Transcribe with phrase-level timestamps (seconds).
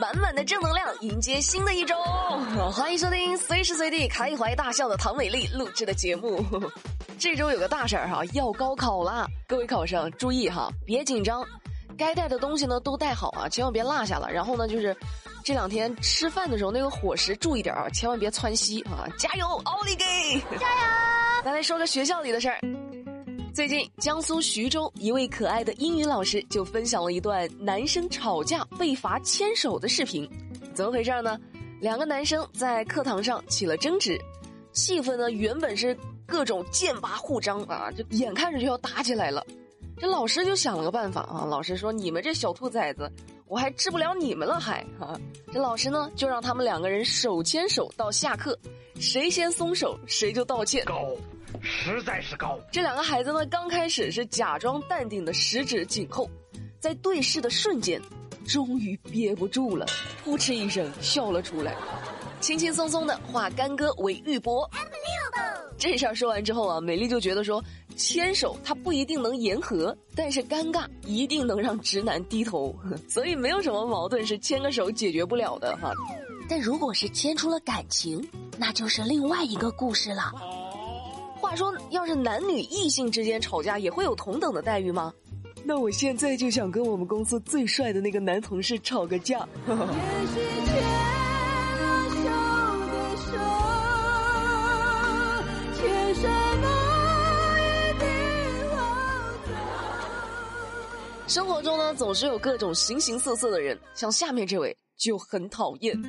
[0.00, 1.94] 满满的正能量，迎接新的一周。
[2.72, 6.42] 欢迎收听随时随地开怀大笑的唐美丽录制的节目。
[7.20, 9.26] 这周有个大事儿哈，要高考啦！
[9.46, 11.46] 各位考生注意哈，别紧张，
[11.98, 14.32] 该带的东西呢都带好啊，千万别落下了。
[14.32, 14.96] 然后呢，就是
[15.44, 19.04] 这两天吃饭的时候那个伙食注意点啊，千万别窜稀啊！
[19.18, 20.04] 加油，奥利给！
[20.56, 21.42] 加油！
[21.44, 22.58] 咱来说个学校里的事儿。
[23.52, 30.28] 最近，江苏徐州一位可爱的英语老师就分享了一段男生吵架被罚牵手的视频。
[30.72, 31.38] 怎么回事呢？
[31.80, 34.16] 两个男生在课堂上起了争执，
[34.72, 39.44] 气氛呢原本是各种剑拔弩张啊，就眼看着就要打起来了。
[39.98, 43.10] 这老师就想了个办法啊，老师说：“你们这小兔崽子，
[43.46, 45.20] 我还治不了你们了还啊！”
[45.52, 48.56] 这老师呢就让他们两个人手牵手到下课，
[49.00, 50.84] 谁先松手谁就道歉。
[51.60, 52.58] 实在是高。
[52.70, 56.28] 这两个孩子呢，刚开始是假装淡定的十指紧扣，
[56.78, 58.00] 在对视的瞬间，
[58.46, 59.86] 终于憋不住了，
[60.24, 61.74] 扑哧一声笑了出来，
[62.40, 64.68] 轻轻松松的化干戈为玉帛。
[65.78, 67.64] 这事儿说完之后啊，美丽就觉得说，
[67.96, 72.78] 牵手它不一定能言和，但是尴尬一定能让直男低头，
[73.08, 75.90] 所以没有什么矛盾是牵个手解决不了的哈。
[76.50, 78.22] 但如果是牵出了感情，
[78.58, 80.32] 那就是另外一个故事了。
[81.50, 85.12] 话说，要是男女异性之间吵架，也会有同等的待遇吗？
[85.64, 89.48] 那我现在就想跟我们公司最帅的那个男同事吵个架。
[101.26, 106.00] 生活中呢，总是有各种形形色色的人，像下面这位就很讨厌。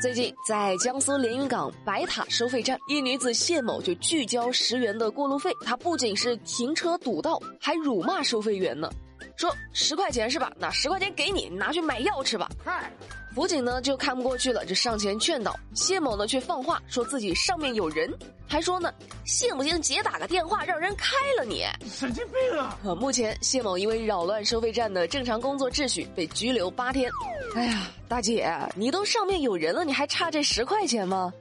[0.00, 5.50] 最近，在江苏连云港白塔收费站，一女子谢某就拒交十元的过路费。
[5.64, 8.88] 她不仅是停车堵道，还辱骂收费员呢，
[9.36, 10.52] 说十块钱是吧？
[10.56, 12.48] 那十块钱给你，拿去买药吃吧。
[12.64, 12.92] 嗨。
[13.34, 18.12] 辅警呢就看不过去了，就上前劝导谢某呢，却放话说自己上面有人，
[18.48, 18.92] 还说呢，
[19.24, 21.64] 信不信姐打个电话让人开了你？
[21.88, 22.78] 神经病啊！
[22.96, 27.08] 目前谢某因为扰乱收费站的正常工作秩序被拘留八天。
[27.54, 31.32] 哎呀，大姐，你都上面有人了，你还差这十块钱吗？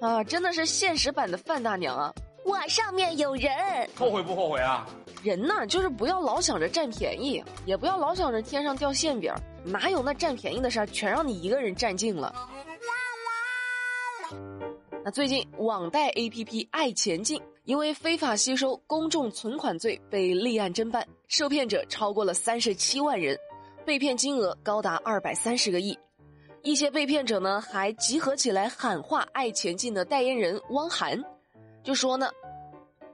[0.00, 2.14] 啊，真的是现实版的范大娘啊！
[2.44, 3.50] 我上面有人，
[3.96, 4.86] 后悔不后悔啊？
[5.22, 9.32] 人呢，就是不要老想着占便宜，也不要老想着天上掉馅饼，
[9.64, 10.86] 哪有那占便宜的事儿？
[10.86, 12.32] 全让你一个人占尽了。
[15.04, 23.38] 那最近网贷 APP 爱钱进因为非法吸收公众存款罪被立案侦办，受骗者超过了三十七万人，
[23.84, 25.98] 被骗金额高达二百三十个亿。
[26.62, 31.22] 一些被骗者呢，还集合起来喊话爱前进的代言人汪涵，
[31.82, 32.30] 就说呢。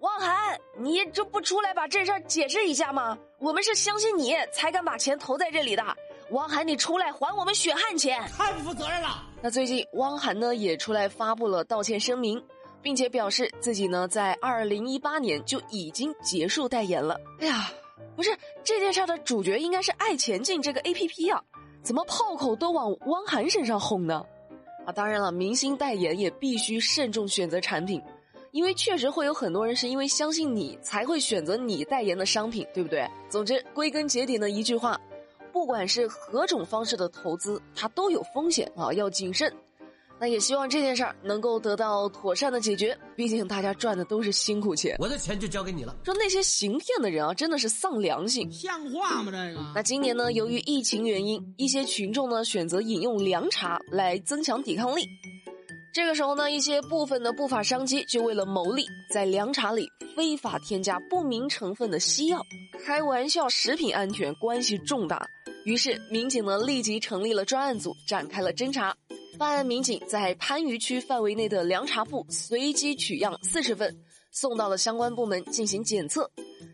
[0.00, 3.18] 汪涵，你这不出来把这事儿解释一下吗？
[3.40, 5.82] 我们是相信你才敢把钱投在这里的。
[6.30, 8.22] 汪涵，你出来还我们血汗钱！
[8.36, 9.24] 太不负责任了。
[9.42, 12.40] 那最近汪涵呢也出来发布了道歉声明，
[12.82, 17.18] 并且表示自己呢在二零一八年就已经结束代言了。
[17.40, 17.70] 哎呀，
[18.16, 21.42] 不是这件事的主角应该是爱钱进这个 A P P 啊，
[21.82, 24.24] 怎么炮口都往汪涵身上轰呢？
[24.84, 28.02] 啊，当然了，明星代言也必须慎重选择产品。
[28.50, 33.06] 因为确实会有很多人是因为相信你才会选择你代言的商品，对不对？
[33.28, 34.98] 总之，归根结底的一句话，
[35.52, 39.54] 不管是何种方式的投资，它都有风险啊，要谨慎。
[40.20, 44.96] 那也希望这件事儿能够得到妥善的解决，毕竟大家赚的都是辛苦钱。
[44.98, 45.96] 我的钱就交给你了。
[46.04, 49.30] 说那些行骗的人啊，真的是丧良心，像话吗？
[49.30, 49.60] 这个？
[49.74, 55.06] 那今年呢，由于疫情原因，一些群众呢选择饮用凉茶来增强抵抗力。
[55.94, 62.40] 这个时候呢，一些部分的不法商机就为了牟利，在凉茶里非法添加不明成分的西药，
[62.84, 65.24] 开玩笑，食品安全关系重大。
[65.64, 68.94] 于是民警呢立即成立了专案组，展开了侦查。
[69.38, 73.96] 办案民警在番禺区范围内的凉茶铺随机取样四十份，
[74.32, 76.28] 送到了相关部门进行检测。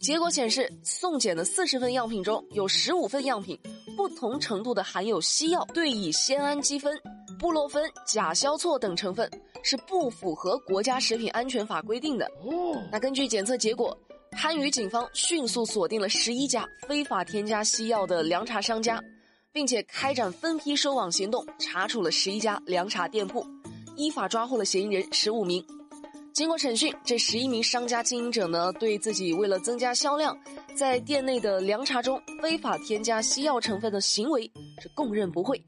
[0.00, 3.58] 结果显示，送检的四十份样品中有十五份样品
[3.94, 6.98] 不同程度的含有西药对乙酰氨基酚。
[7.38, 9.30] 布洛芬、甲硝唑等成分
[9.62, 12.24] 是不符合国家食品安全法规定的。
[12.42, 13.94] 哦，那根据检测结果，
[14.38, 18.98] 番禺警方迅速锁定了十一家非法添加西药的凉茶商家，
[19.56, 23.42] 并且开展分批收网行动，查处了十一家凉茶店铺，
[23.96, 25.64] 依法抓获了嫌疑人十五名。
[26.34, 30.38] 经过审讯，这十一名商家经营者呢，对自己为了增加销量，
[30.74, 34.42] 在店内的凉茶中非法添加西药成分的行为
[34.78, 35.58] 是供认不讳。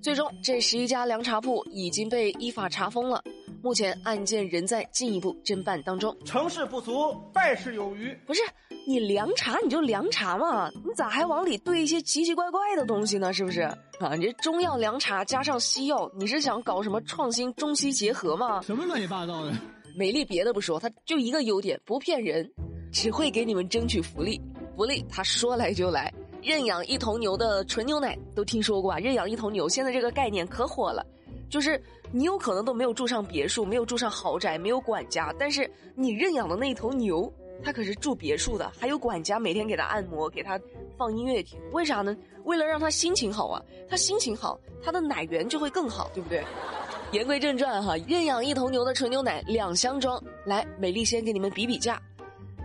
[0.00, 3.20] 最终，这十一家凉茶铺已经被依法查封了。
[3.60, 6.16] 目前案件仍在进一步侦办当中。
[6.24, 8.16] 成事不足，败事有余。
[8.24, 8.40] 不是，
[8.88, 13.32] 你凉茶你就凉茶嘛，你咋还往里兑一些奇奇怪怪的东西呢？
[13.32, 13.76] 是不是啊？
[14.16, 18.62] 你这中药凉茶加上西药，你是想搞什么创新中西结合吗？
[18.62, 19.52] 什么乱七八糟的？
[19.96, 22.48] 美丽别的不说，它就一个优点，不骗人，
[22.92, 24.40] 只会给你们争取福利。
[24.76, 28.98] 福利他说来就来，认养一头牛的纯牛奶都听说过啊？
[28.98, 31.04] 认养一头牛，现在这个概念可火了，
[31.50, 37.32] 就是你有可能都没有住上别墅，没有住上豪宅，没有管家，但是你认养的那头牛。
[37.64, 40.60] 他可是住别墅的，还有管家每天给他按摩，给他
[40.96, 41.58] 放音乐听。
[41.72, 42.16] 为啥呢？
[42.44, 43.60] 为了让他心情好啊！
[43.88, 46.44] 他心情好，他的奶源就会更好，对不对？
[47.12, 52.00] 言归正传哈，认养一头牛的纯牛奶两箱装，来，美丽先给你们比比价。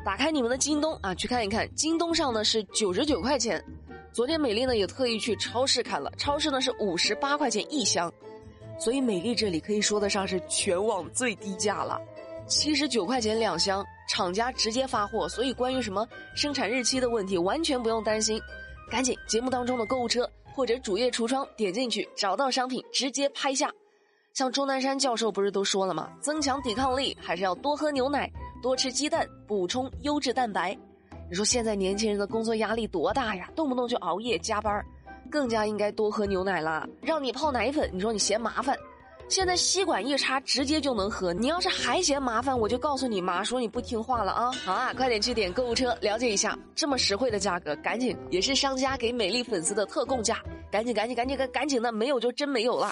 [0.03, 3.63] 打开你们的京东啊，去看一看，京东上呢是九十九块钱。
[4.11, 8.11] 昨天美丽呢也特意去超市看了，超市呢是五十八块钱一箱，
[8.79, 11.99] 所以美丽这里可以说得上是全网最低价了，
[12.47, 13.85] 七十九块钱两箱。
[14.11, 16.05] 厂家直接发货，所以关于什么
[16.35, 18.41] 生产日期的问题完全不用担心。
[18.89, 23.71] 赶紧节目当中的购物车或者主页橱窗点进去，找到商品直接拍下。
[24.33, 26.11] 像钟南山教授不是都说了吗？
[26.19, 28.29] 增强抵抗力还是要多喝牛奶，
[28.61, 30.77] 多吃鸡蛋，补充优质蛋白。
[31.29, 33.49] 你说现在年轻人的工作压力多大呀？
[33.55, 34.83] 动不动就熬夜加班，
[35.29, 36.85] 更加应该多喝牛奶啦。
[37.01, 38.77] 让你泡奶粉，你说你嫌麻烦？
[39.31, 41.31] 现在吸管一插，直接就能喝。
[41.31, 44.51] 你要是还嫌麻烦，我就告诉你妈说你不听话了啊！
[44.51, 52.91] 好啊，快点去点购物车，了解一下这么实惠的价格，赶紧也是商家给美丽粉丝的特供价，赶紧赶紧赶紧赶赶紧的，没有就真没有了。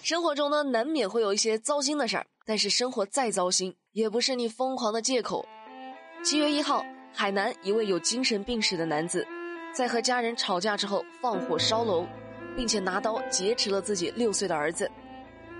[0.00, 5.46] 生活中呢，难免会有一些糟心的事儿，但是生活再糟心，也不是你疯狂的借口。
[6.24, 6.82] 七月一号，
[7.12, 9.26] 海南一位有精神病史的男子，
[9.74, 12.06] 在和家人吵架之后放火烧楼，
[12.56, 14.90] 并且拿刀劫持了自己六岁的儿子。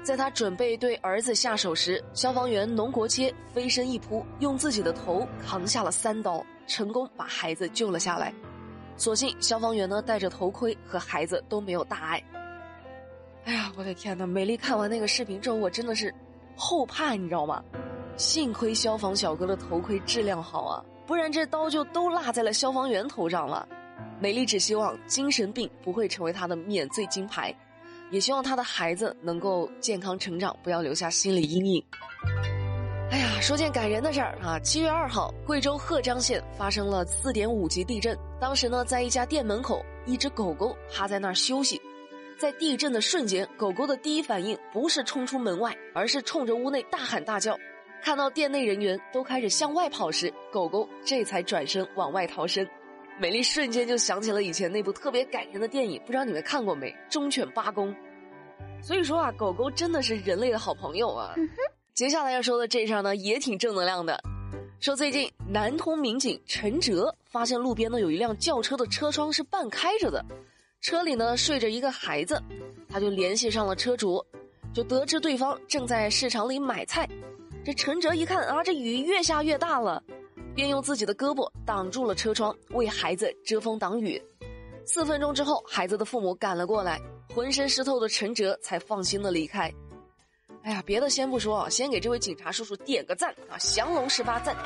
[0.03, 8.35] 在他准备对儿子下手时，消防员农国切飞身一扑，用自己的头扛下了三刀，成功把孩子救了下来。
[8.97, 12.23] 所幸消防员呢戴着头盔，和孩子都没有大碍。
[13.45, 14.27] 哎呀，我的天呐！
[14.27, 16.13] 美丽看完那个视频之后，我真的是
[16.57, 17.63] 后怕，你知道吗？
[18.17, 23.67] 幸亏消防小哥的头盔质量好啊，不然这刀就都落在了消防员头上了。
[24.21, 27.55] 美丽只希望精神病不会成为他的免罪金牌。
[28.13, 31.85] 也希望他的孩子能够健康成长，不要留下心理阴影。
[33.11, 34.59] 哎呀，说件感人的事儿啊！
[34.61, 38.17] 七月二号，贵州赫章县发生了四点五级地震。
[38.39, 41.81] 当时呢，在一家店门口，一只狗狗趴在那儿休息。
[42.39, 47.59] 在地震的瞬间，狗狗的第一反应不是冲出门外，而是冲着屋内大喊大叫。
[48.03, 52.67] 看到店内人员都开始向外跑时，狗狗这才转身往外逃生。
[53.19, 56.91] 美丽瞬间就想起了以前那部特别感人的电影，不知道你们看过没？
[57.09, 57.91] 《忠犬八公》。
[58.83, 61.35] 所以说啊，狗狗真的是人类的好朋友啊。
[61.95, 64.21] 接下来要说的这事儿呢，也挺正能量的。
[64.81, 70.25] 说最近南通民警陈哲发现路边呢有一辆轿车的车窗是半开着的，
[70.81, 72.43] 车里呢睡着一个孩子，
[72.89, 74.25] 他就联系上了车主，
[74.75, 77.09] 就得知对方正在市场里买菜。
[77.65, 80.03] 这陈哲一看啊，这雨越下越大了。
[80.55, 84.23] 便用自己的胳膊挡住了车窗，为孩子遮风挡雨。
[84.85, 87.01] 四分钟之后，孩子的父母赶了过来，
[87.35, 89.73] 浑身湿透的陈哲才放心的离开。
[90.65, 93.59] 哎呀，别的先不说，先给这位警察叔叔点个赞啊！
[93.59, 94.57] 降龙十八赞。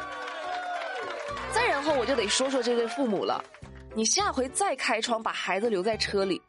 [1.53, 3.43] 再然后我就得说说这对父母了。
[3.94, 6.41] 你下回再开窗把孩子留在车里，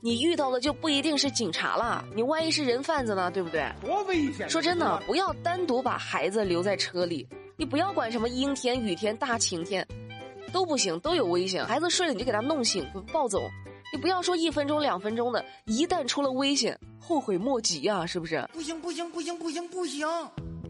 [0.00, 3.70] 你遇到的就不一定是警察了，你万一是人贩子呢，对不对？
[3.80, 4.48] 多危险！
[4.50, 7.28] 说真的，不要单独把孩子留在车里。
[7.60, 9.84] 你不要管什么阴天、雨天、大晴天，
[10.52, 11.66] 都不行，都有危险。
[11.66, 13.40] 孩子睡了你就给他弄醒，抱走。
[13.92, 18.48] 你不要说一分钟、两分钟的，一旦出了危险，后悔莫及呀，是不是？
[18.52, 20.06] 不行不行不行不行不行！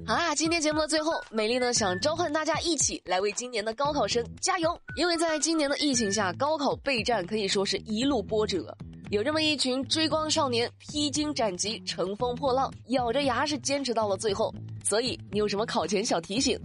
[0.06, 8.74] 好啦，今天节目的最后，美丽呢想召唤大家一起来为今年的高考生加油，因为在今年的疫情下，高考备战可以说是一路波折。
[9.10, 14.54] 有这么一群追光少年，披荆斩棘，乘风破浪，咬着牙是坚持到了最后。
[14.84, 16.60] 所以，你有什么考前小提醒？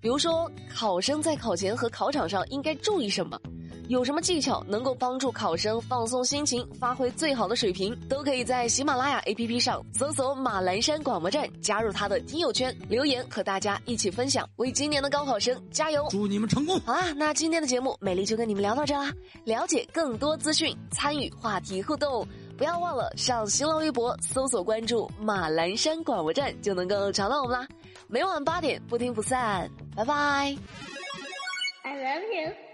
[0.00, 3.36] 比如说，考生在考前和考场上应该注意什么？
[3.88, 7.98] 有什么技巧能够帮助考生放松心情，发挥最好的水平？
[8.06, 16.06] 都可以在喜马拉雅 APP 上搜索“马栏山广播站”，加入他的听友圈，留言和大家一起分享，为今年的高考生加油！
[16.10, 16.78] 祝你们成功！
[16.80, 19.10] 好啦，那今天的节目，美丽就跟你们聊到这啦。
[19.44, 22.28] 了解更多资讯，参与话题互动，
[22.58, 27.66] 不要忘了上新浪微博搜索关注“马栏山广播站”，就能够找到我们啦。
[28.06, 30.14] 每晚八点，不听不散，拜拜。
[31.84, 32.67] I love you.